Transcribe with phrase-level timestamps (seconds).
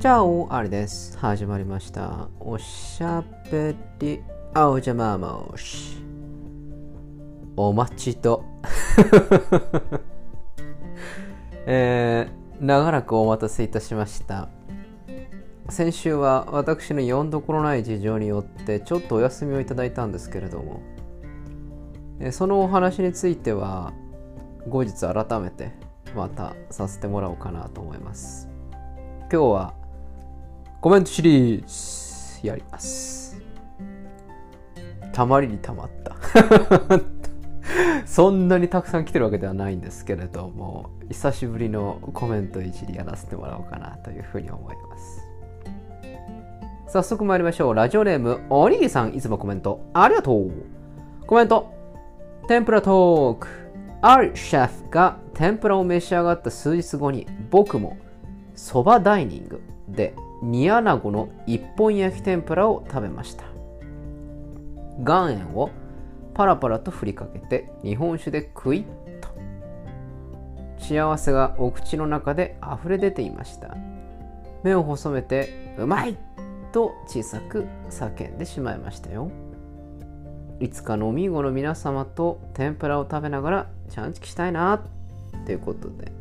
[0.00, 1.18] じゃあ、あれです。
[1.18, 2.30] 始まりました。
[2.40, 3.22] おしゃ
[3.52, 4.22] べり
[4.56, 5.98] おじゃまもし。
[7.54, 8.42] お待ちと。
[11.66, 14.48] えー、長らくお待たせいたしました。
[15.68, 20.80] 先週は私の読んどころない事情によってちょっとお休みをいただいたんですけれども、
[22.20, 23.92] えそのお話については
[24.66, 25.72] 後日改めて
[26.16, 28.48] またさせてもらおうかなと思います。
[29.30, 29.79] 今日は
[30.80, 33.38] コメントシリーズやります。
[35.12, 36.16] たまりにたまった。
[38.06, 45.28] そんなにたくさん来てるわけではないんですけれども、久しぶりのコメントいじりやらせてもらおうかなというふうに思います。
[46.88, 47.74] 早速参りましょう。
[47.74, 50.50] ラジオネーム、おにぎさん、いつもコメントありがとう。
[51.26, 51.74] コメント、
[52.48, 53.48] 天ぷらトーク。
[54.00, 57.98] あるシェフが天ぷらを召し上がった数日後に僕も
[58.54, 63.44] そばダイニングで煮穴子の一本焼き天ぷらを食べました。
[65.00, 65.70] 岩塩を
[66.34, 68.84] パラパラと振りかけて日本酒でクイッ
[69.20, 69.28] と。
[70.78, 73.76] 幸せがお口の中で溢れ出ていました。
[74.62, 76.16] 目を細めてうまい
[76.72, 79.30] と小さく叫んでしまいましたよ。
[80.58, 84.82] いつか飲み子の皆様と天ぷらを食べながらちゃんちきしたいな
[85.46, 86.12] ということで。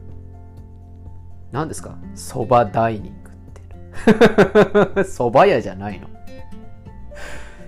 [1.51, 1.97] 何ですか？
[2.15, 3.28] そばダイニング
[4.83, 6.07] ってそば屋じゃないの。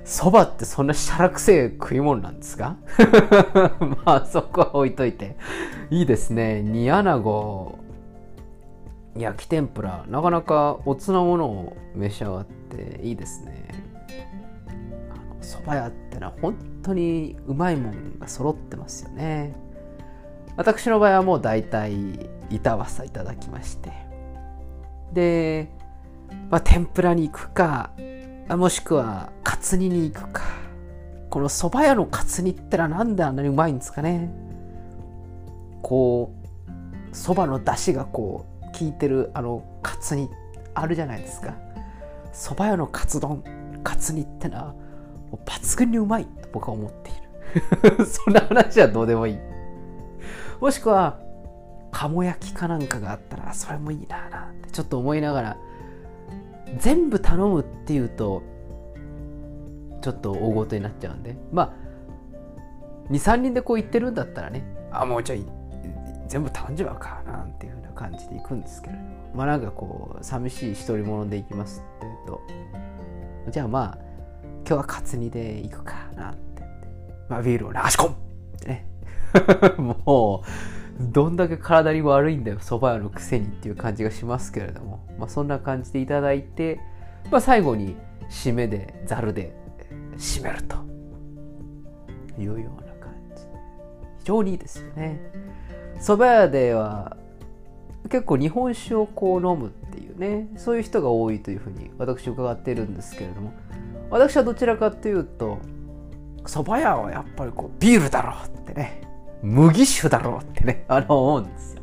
[0.03, 2.75] そばってそんなしゃらくせえ食い物なんですか？
[4.05, 5.37] まあそこは置いといて。
[5.89, 6.61] いいですね。
[6.61, 7.77] 煮穴子
[9.15, 10.05] 焼き天ぷら。
[10.07, 13.67] なかなかおつなものを召し上がっていいですね。
[15.41, 19.53] そば屋ってのは本当にうまいもんが揃ってますよね。
[20.57, 23.91] 私の場合はもう大体板わさいただきまして。
[25.13, 25.69] で、
[26.51, 27.91] まあ、天ぷらに行くか
[28.49, 30.43] もしくはカツ煮に行くか。
[31.29, 34.29] この蕎麦屋のカツ煮ってのはなんであんなにうまいんですかね。
[35.81, 36.33] こ
[36.67, 40.29] う蕎麦の出汁がこう効いてるあのカツ煮
[40.73, 41.55] あるじゃないですか。
[42.33, 43.41] 蕎麦屋のカツ丼
[43.81, 44.65] カツ煮ってのは
[45.31, 48.03] もう抜群にうまいと僕は思っている。
[48.05, 49.39] そんな話はどうでもいい。
[50.59, 51.17] もしくは
[51.91, 55.57] 鴨焼きかなんかがあったらそれもいいななんてちょっと思いながら
[56.77, 58.43] 全部頼むっていうと
[60.01, 61.35] ちょっと大ごとになっちゃうんで。
[61.51, 61.73] まあ
[63.11, 65.39] 23人でこう言ってるんだったらねあもうじゃあ
[66.27, 69.09] 全部頼んじまうかなんていう風な感じで行くんですけれども。
[69.33, 72.27] まあなんかこう寂しい独り者で行きますって言う
[73.45, 73.97] とじゃあまあ
[74.65, 76.63] 今日はカツ煮で行くかなんてって。
[77.29, 78.15] まあビールを流し込む
[78.55, 78.87] ってね。
[79.77, 86.79] もうどんだけ体に悪いんだよ蕎麦屋のくせにっていう感じがしますけれども、まあ、そんな感じでいただいて、
[87.31, 87.95] まあ、最後に
[88.29, 89.55] 締めでざるで
[90.17, 90.91] 締めると。
[92.39, 93.43] いうような感じ。
[94.19, 95.19] 非常にいいですよね。
[95.99, 97.17] 蕎麦屋では
[98.09, 103.53] 結構日本酒をこう飲むっていうねそういう人が多いというふうに私伺っているんですけれども。
[104.09, 105.59] 私はどちらかというと
[106.43, 109.01] 蕎麦屋はやっぱりこうビールだろうってね。
[109.41, 111.81] 麦酒だろうってね あの思うんですよ。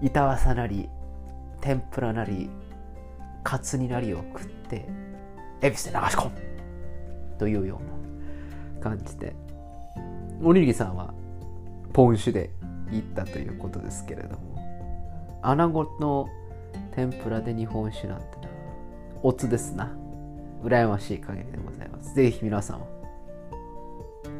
[0.00, 0.88] 板わさなり
[1.60, 2.50] 天ぷらなり
[3.42, 4.88] カツ煮なりを食って
[5.60, 6.36] 恵比寿で流し込む
[7.38, 9.34] というような感じで
[10.42, 11.14] おにぎりさんは
[11.92, 12.50] ポン酒で
[12.90, 16.26] 行ったということですけれども穴子の
[16.92, 18.48] 天ぷらで日本酒なんてな
[19.22, 19.92] おつですな。
[20.62, 22.14] 羨ましい限りでございます。
[22.14, 23.01] ぜひ皆さん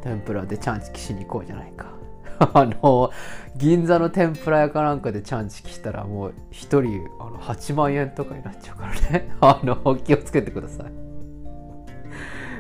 [0.03, 1.93] 天ぷらでチャンチキしに行こうじゃないか。
[2.55, 3.11] あの
[3.57, 9.31] 銀座の天ぷら屋かなんかでチャンチキしたらもう一人あの8万円とかになっちゃうからね。
[9.41, 10.87] あの気をつけてください。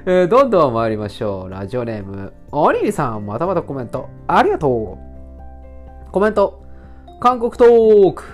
[0.05, 1.51] えーどんどん参りましょう。
[1.51, 4.09] ラジオネームおにぎりさんまたまたコメント。
[4.27, 4.99] ありがと
[6.09, 6.11] う。
[6.13, 6.63] コメント。
[7.21, 8.25] 韓国トーク。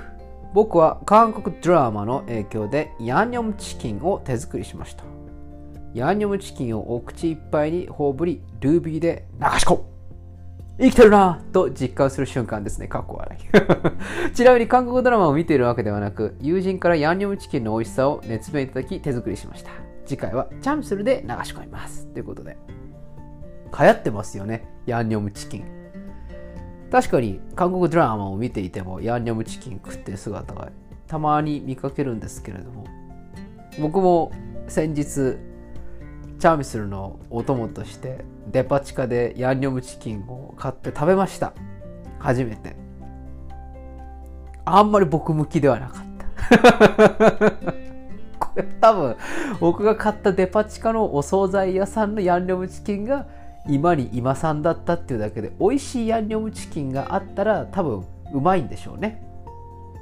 [0.54, 5.17] 僕は韓国ドラマの影響でヤンニョムチキンを手作りしました。
[5.98, 9.84] ヤンニョムチキンをお口いっぱいにほおぶりルービーで流し込む
[10.78, 12.86] 生きてるなと実感する瞬間ですね。
[12.86, 14.30] かっこ笑い。
[14.32, 19.72] ちなみに韓国ドラマを見ているわけではなく、友人からヤンニョムチキンの美味しさを熱弁いただき手作りしました。
[20.06, 22.06] 次回はチャンプスルで流し込みます。
[22.06, 22.56] ということで。
[23.76, 24.68] 流行ってますよね。
[24.86, 25.64] ヤンニョムチキン。
[26.92, 30.70] 確かに韓国ドラマを見ていてもヤンニョムチキン食ってる姿が
[31.08, 32.84] たまに見かけるんですけれども、
[33.80, 34.30] 僕も
[34.68, 35.38] 先日
[36.38, 41.52] チャーミスルのお供としてデパ地下でヤンニョムチキンを買って食べました。
[42.18, 42.76] 初めて。
[44.64, 46.04] あんまり僕向きではなかっ
[48.38, 49.16] これ多分
[49.60, 53.26] 僕が買ったデパ地下のお惣菜屋さんのヤンニョムチキンが
[53.66, 59.22] 今に今さんだったっていうだけで美味しいヤンニョムチキンがあったら多分うまいんでしょうね。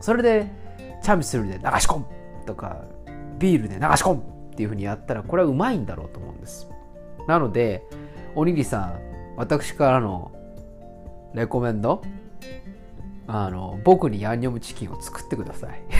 [0.00, 0.50] それで
[1.02, 2.04] チャミスルで流し込む
[2.44, 2.76] とか
[3.38, 4.35] ビールで流し込む。
[4.56, 6.66] っていうふうにやったらこれはうまいんだろうと思うんです。
[7.28, 7.82] なので
[8.34, 8.98] おにぎりさん
[9.36, 10.32] 私からの
[11.34, 12.00] レコメンド
[13.26, 15.82] あの僕にヤンニョムチキンを作ってください。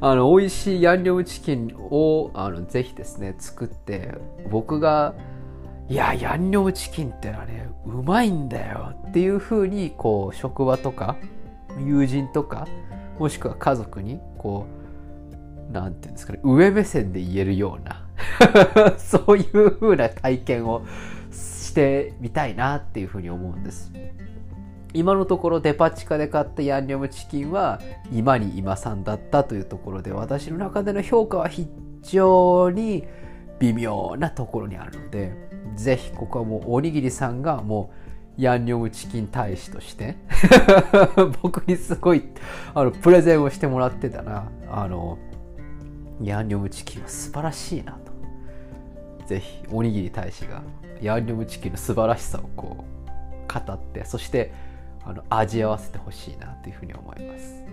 [0.00, 4.14] あの美味しいヤンニョムチキンをあのぜひですね作って
[4.50, 5.14] 僕が
[5.88, 11.16] いやヤンニョムチキンってのはねうまいんだよっていうふうにこう職場とか
[11.78, 12.66] 友人とか
[13.18, 14.81] もしくは家族にこう
[15.72, 18.04] なんていうんですかね上目線で言えるような
[18.98, 20.82] そういうふうな体験を
[21.30, 23.92] してみたいなっていうふうに思うんです。
[24.94, 27.80] 今のところデパ地下で買ったヤンニョムチキンは
[28.12, 31.66] 今に今さんだったというところで私の中での評価は非
[32.02, 33.04] 常に
[33.58, 35.32] 微妙なところにあるので
[35.76, 37.90] ぜひここはもうおにぎりさんがも
[38.38, 40.16] うヤンニョムチキン大使として
[41.42, 42.24] 僕にすごい
[42.74, 45.18] あのプレゼンをしてもらってたらあの
[46.24, 48.12] ヤンニョムチキンは素晴らしいなと。
[49.26, 50.62] ぜひおにぎり大使が
[51.00, 54.52] ヤンニョムチキンの素晴らしさをこう語ってそして
[55.04, 57.64] あの味合わせてほしいなというふうに思います。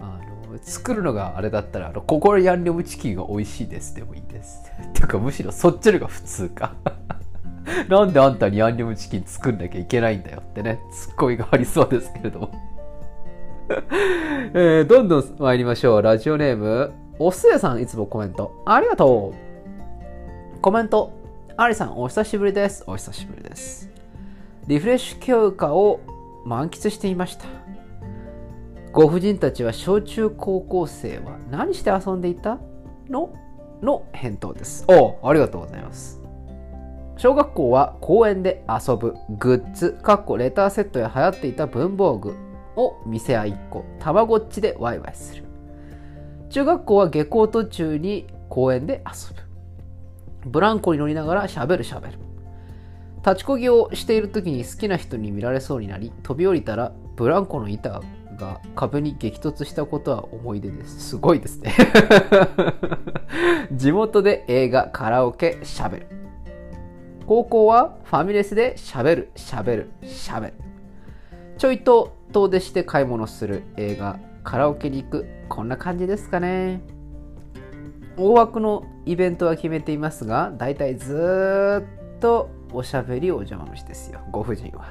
[0.00, 0.18] あ
[0.50, 4.62] の作るのがあれだったらあのここのヤンニョムチキンが美味しいですでもいいです。
[4.82, 6.74] っていうかむしろそっちのが普通か。
[7.88, 12.50] なんであんたにヤンニョムチキン作んなきゃいけないんだよってねツッコミがありそうですけれども。
[14.54, 16.02] えー、どんどん参りましょう。
[16.02, 18.62] ラジオネームおすやさんいつもコメント。
[18.64, 20.60] ありがとう。
[20.60, 21.12] コメント。
[21.56, 22.84] ありさんお久しぶりです。
[22.86, 23.90] お久しぶりです。
[24.68, 25.98] リフレッシュ休暇を
[26.44, 27.46] 満喫していました。
[28.92, 32.60] ご婦人たちは小中高校生は何して遊んでいた？
[33.08, 33.34] の
[33.82, 34.84] の返答です。
[34.86, 36.22] おありがとうございます。
[37.16, 42.36] 小学校は公園で遊ぶグッズかっこレターセットや流行っていた文房具
[42.76, 45.47] を店や1個たまごっちでワイワイする。
[46.50, 50.50] 中学校は下校途中に公園で遊ぶ。
[50.50, 52.18] ブランコに乗りながらしゃべるしゃべる。
[53.24, 58.00] 立ちこぎをしている時に好きな人に見られそうになり飛び降りたらブランコの板
[58.38, 61.10] が壁に激突したことは思い出です。
[61.10, 61.74] すごいですね。
[63.72, 66.06] 地元で映画カラオケしゃべる。
[67.26, 70.54] 高校はファミレスでしゃべるしゃべるしゃべる。
[71.58, 74.18] ちょいと遠出して買い物する映画
[74.48, 75.26] カラオケに行く。
[75.50, 76.80] こんな感じですかね。
[78.16, 81.84] 大枠のイベントは決めていますがだいたいず
[82.16, 84.20] っとおしゃべりお邪魔虫ですよ。
[84.32, 84.86] ご婦人は。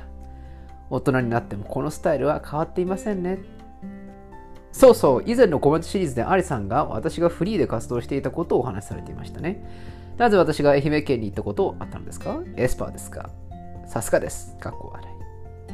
[0.91, 3.39] 大人になってもこのスタイルは変わっていませんね。
[4.71, 5.23] そうそう。
[5.25, 9.65] 以前のコメントシリーズでアリさんが私がフリーで活動していたことをお話しされていましたね。
[10.17, 12.41] なぜ私が愛媛県に行ったことあったのですか？
[12.57, 13.31] エスパーですか？
[13.87, 14.55] さすがです。
[14.59, 15.16] かっこ笑い。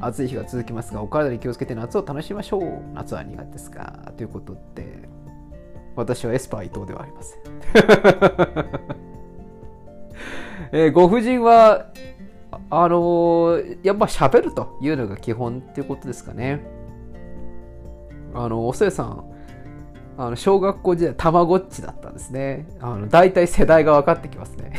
[0.06, 4.12] 暑い日が続きますがお体に気をつけて夏を楽しみましょう夏は苦手ですか？
[4.18, 5.10] ということで
[5.96, 7.42] 私はエスパー伊藤ではありません
[10.76, 11.88] えー、ご婦人は、
[12.72, 16.62] あのー、やっぱ喋るというのが基本っていうことですかね。
[18.34, 19.24] あの、おせさん、
[20.18, 22.68] あの小学校時代、たまごっちだったんですね。
[22.82, 24.74] あの大体世代が分かってきますね。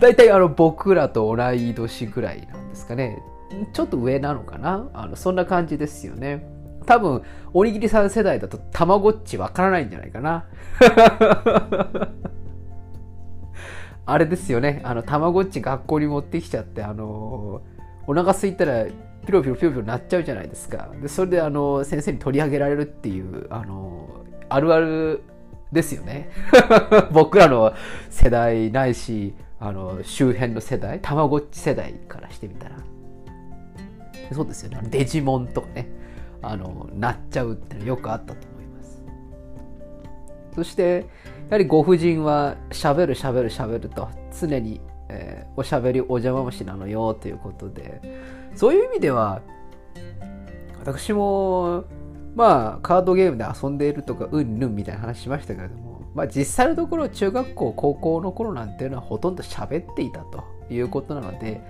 [0.00, 3.22] 大体あの僕らと同い年ぐらいなんですかね。
[3.72, 6.46] ちょっと上なのかなあのそんな感じですよね。
[6.86, 10.46] 多分、おにぎりさん世代だとたまごっちわからないんじゃないかな。
[14.06, 14.80] あれですよね。
[14.84, 17.60] あの、たまごっち学校に持ってきちゃって、あの
[18.06, 18.86] お腹空いたら
[19.26, 20.88] ピロピロピロピロなっちゃうじゃないですか。
[21.00, 24.08] で、それであの、先生に取り上げられるっていう、あの
[24.48, 25.22] あるある
[25.70, 26.30] ですよね。
[27.12, 27.72] 僕らの
[28.08, 32.76] 世代ないし、あの、周辺の世代、たまごっち世代からしてみたら。
[34.32, 34.80] そうですよね。
[34.90, 36.00] デジモンとかね。
[36.42, 39.02] あのなっちゃうってのよくあったと思います
[40.54, 41.06] そして
[41.48, 48.00] やはりご婦人はしゃべるしゃべるしゃべると常に、えー、おしゃべりお邪魔虫なのよということで
[48.54, 49.42] そういう意味では
[50.78, 51.84] 私も
[52.34, 61.60] まあカードゲームで遊んでいるとかうんぬんみたいな話しましたけれどもまあ実際のところ中学校高校の頃なんていうのはほとんど喋っていたということなので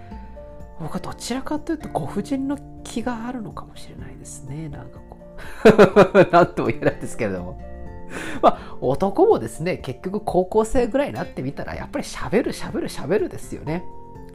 [0.80, 4.68] 僕はどちらかというとご婦人の気があるのかもしれないですね。
[4.70, 5.18] なんかこ
[6.14, 7.60] う 何とも言えないですけれども。
[8.42, 13.84] まあ男もですね結局高校生ぐらいになってみたらやっぱりしゃべるしゃべるしゃべるですよね。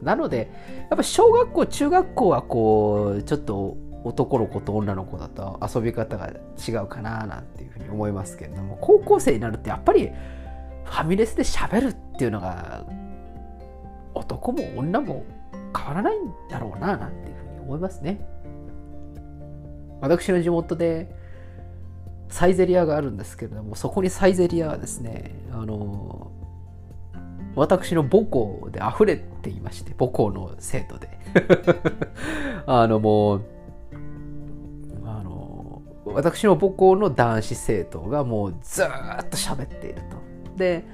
[0.02, 0.50] なので、
[0.90, 10.10] やっぱ小学校、中学校はこう、ちょっと男の子と女の子だと遊び方が違うかななんていうふうに思いますけれども、高校生になるとやっぱり
[10.84, 12.84] ファミレスで喋るっていうのが、
[14.14, 15.24] 男も女も
[15.76, 18.20] 変わらないんだろうななんていうふうに思いますね。
[20.00, 21.12] 私の地元で
[22.28, 26.30] サイゼリアがあるんですけれども、そこにサイゼリアはですね、あの、
[27.56, 31.08] 私の母校で溢れていまして、母校の生徒で。
[32.66, 33.55] あのもう、
[36.06, 38.86] 私の母校の男子生徒がもうずっ
[39.28, 40.16] と喋っていると。
[40.56, 40.84] で、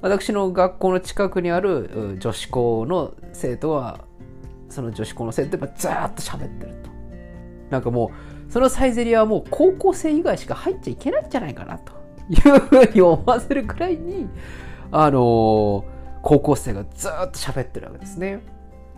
[0.00, 4.00] 私の学校の近くにある女子校の生徒は、
[4.68, 6.90] その女子校の生徒がずっと喋ってると。
[7.70, 8.10] なんかも
[8.48, 11.92] う、そのサイゼリアはもう高校生以外しか入っちゃいけないんじゃないかなと
[12.28, 14.28] いうふうに思わせるくらいに、
[14.90, 15.84] あの
[16.22, 18.42] 高校生がずっと喋ってるわけですね。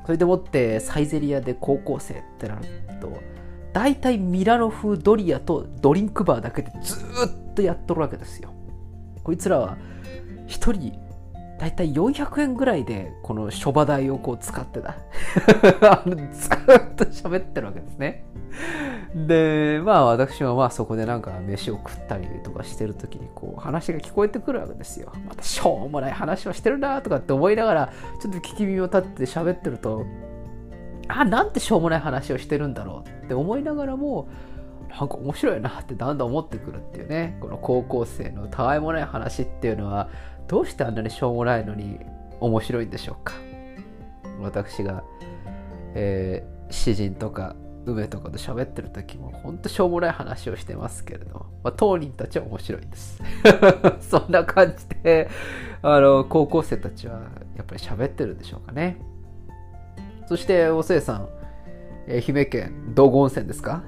[0.04, 2.62] それでもってサイゼリアで高校生ってなる
[3.00, 3.12] と、
[3.74, 8.54] 大体ミラノ風ドリアとドリンクバーだけでずっとやっとるわけですよ。
[9.24, 9.76] こいつらは
[10.46, 10.92] 一人
[11.58, 14.94] 大体400円ぐらいでこの諸場代をこう使ってた。
[16.06, 18.24] ずっと喋ってるわけですね。
[19.14, 25.12] で、まあ私はまあそこでなんか飯を食ったりとかしてる時にこう話が聞こえてくるわけですよ。
[25.26, 30.04] またしょうもない話をしてるなとかって思いながらちょっと聞き耳を立って喋ってると、
[31.08, 34.28] あ、なんてしょうもない話をしてるんだろうって思いながらも、
[34.88, 40.08] なんか面白いなってだんだん思ってくるっていうね、この高校生のたわいもない話っていうのは、
[40.46, 41.98] どうしてあんなにしょうもないのに
[42.40, 43.34] 面白いんでしょうか。
[44.40, 45.04] 私が、
[45.94, 47.56] えー、詩人とか
[47.86, 53.22] 梅とかと喋ってる時もほんとしょうもない話をしてますけれど、まあ、当人たちは面白いです。
[54.00, 55.28] そんな感じで
[55.82, 57.20] あの高校生たちは
[57.56, 58.98] やっぱり喋ってるんでしょうかね。
[60.26, 61.28] そしておせいさん
[62.08, 63.82] 愛媛県道後温泉ですか？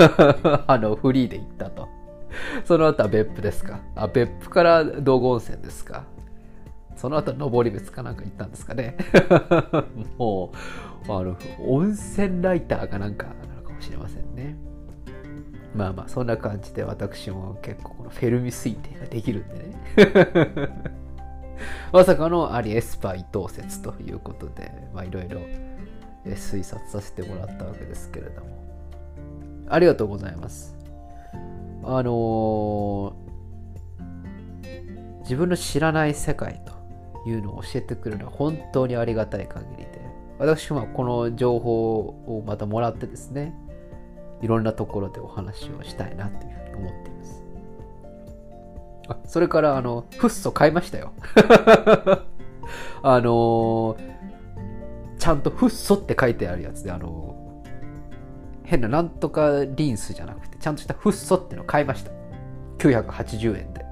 [0.66, 1.88] あのフリーで行ったと。
[2.64, 3.80] その後は別府ですか？
[3.96, 6.04] あ、別府から道後温泉ですか？
[6.96, 8.96] その後登別かなんか行ったんですかね？
[10.18, 10.52] も
[11.08, 14.56] う、あの、温泉ライターかなんかなのかもしれませんね。
[15.74, 19.54] まあまあ、そんな感じで私も結構このフェルミ推定ができるんで
[20.64, 20.68] ね。
[21.92, 25.40] まさかのアリエスパー伊藤説ということで、まあいろいろ
[26.24, 28.60] 推察させてもらったわけですけれども。
[29.68, 30.76] ありがとうございます。
[31.84, 40.00] あのー、自分の知らない世界というのを教えてくれるのは本当にありがたい限りで、
[40.38, 43.54] 私はこの情報をまたもらってですね、
[44.42, 47.44] いろんなところでお話をしたいなというふうに思っています。
[49.08, 51.12] あ、それからあの、フッ素買いましたよ。
[53.02, 57.36] あのー、ゃんとフッ素って書いてあるやつで、あの
[58.64, 62.10] 変ななんとかリンスじゃなくて、ちゃんとしたフッ素ってのを買いました。
[62.78, 63.84] 980円で。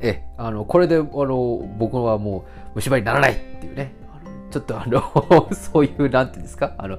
[0.00, 2.42] え、あの、これで、あの、僕はもう
[2.74, 3.94] 虫歯にならないっていうね。
[4.12, 6.98] あのちょっとあの そういう、なんていうんですか、あの、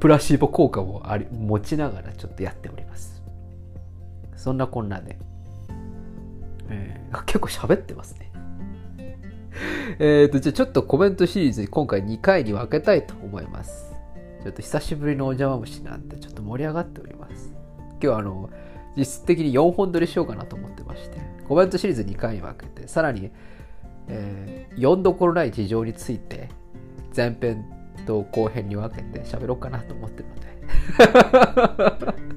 [0.00, 3.22] プラシーボ効果もあり持ちながらちょっとやっております。
[4.36, 5.18] そんなこんなで、
[6.70, 8.29] えー、結構喋ってますね。
[9.98, 13.94] えっと、じゃあちょっとコメントシリーズ今回2回に分けたいと思います。
[14.42, 17.52] ちょっと久しぶりのお邪魔虫なんで、ちょっと盛り上がっております。
[17.92, 18.50] 今日はあの、
[18.96, 23.30] 実質的に4本撮りしようかなと思ってまして、コメントシリーズ2回に分けて、さらに、
[24.08, 26.48] えー、読んどころない事情について、
[27.14, 27.64] 前編
[28.06, 30.40] と後編に分けて喋ろうかなと思ってるので、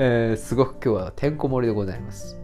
[0.00, 2.38] えー、すごく今日はてんこ盛りでございます。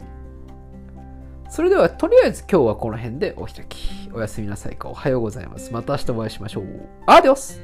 [1.54, 4.10] それでは、とりあえず今日はこの辺でお開き。
[4.12, 4.88] おやすみなさいか。
[4.88, 5.72] おはようございます。
[5.72, 6.64] また明日お会いしましょう。
[7.06, 7.60] アディオス